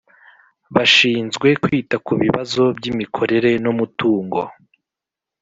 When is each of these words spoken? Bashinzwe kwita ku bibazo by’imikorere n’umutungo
Bashinzwe 0.75 1.47
kwita 1.63 1.95
ku 2.05 2.13
bibazo 2.21 2.63
by’imikorere 2.77 3.51
n’umutungo 3.63 4.39